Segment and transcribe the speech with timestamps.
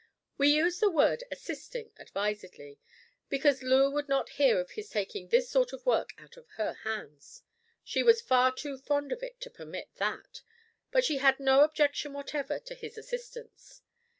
[0.35, 2.79] We use the word `assisting' advisedly,
[3.29, 6.73] because Loo would not hear of his taking this sort of work out of her
[6.73, 7.43] hands.
[7.83, 10.41] She was far too fond of it to permit that,
[10.89, 13.83] but she had no objection whatever to his assistance.